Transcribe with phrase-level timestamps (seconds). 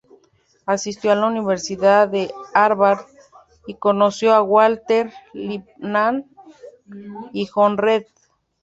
[0.65, 3.05] Asistió a la Universidad de Harvard
[3.67, 6.25] y conoció a Walter Lippmann
[7.33, 8.05] y John Reed.